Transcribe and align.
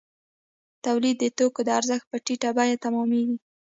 تولید 0.85 1.15
د 1.19 1.25
توکو 1.37 1.61
د 1.65 1.69
ارزښت 1.79 2.05
په 2.11 2.17
ټیټه 2.25 2.49
بیه 2.57 2.77
تمامېږي 2.85 3.37